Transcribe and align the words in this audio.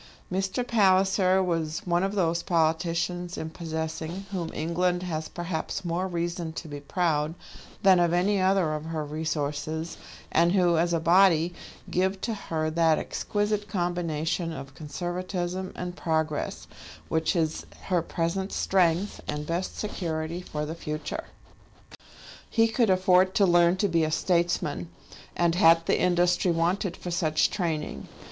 Mr. 0.33 0.65
Palliser 0.67 1.43
was 1.43 1.85
one 1.85 2.01
of 2.01 2.15
those 2.15 2.41
politicians 2.41 3.37
in 3.37 3.51
possessing 3.51 4.25
whom 4.31 4.49
England 4.51 5.03
has 5.03 5.29
perhaps 5.29 5.85
more 5.85 6.07
reason 6.07 6.51
to 6.53 6.67
be 6.67 6.79
proud 6.79 7.35
than 7.83 7.99
of 7.99 8.11
any 8.11 8.41
other 8.41 8.73
of 8.73 8.85
her 8.85 9.05
resources, 9.05 9.99
and 10.31 10.53
who, 10.53 10.75
as 10.75 10.91
a 10.91 10.99
body, 10.99 11.53
give 11.91 12.19
to 12.19 12.33
her 12.33 12.71
that 12.71 12.97
exquisite 12.97 13.67
combination 13.67 14.51
of 14.51 14.73
conservatism 14.73 15.71
and 15.75 15.95
progress 15.95 16.65
which 17.07 17.35
is 17.35 17.67
her 17.83 18.01
present 18.01 18.51
strength 18.51 19.21
and 19.27 19.45
best 19.45 19.77
security 19.77 20.41
for 20.41 20.65
the 20.65 20.73
future. 20.73 21.25
He 22.49 22.67
could 22.67 22.89
afford 22.89 23.35
to 23.35 23.45
learn 23.45 23.77
to 23.77 23.87
be 23.87 24.03
a 24.03 24.09
statesman, 24.09 24.89
and 25.35 25.53
had 25.53 25.85
the 25.85 25.99
industry 25.99 26.49
wanted 26.51 26.97
for 26.97 27.11
such 27.11 27.51
training. 27.51 28.07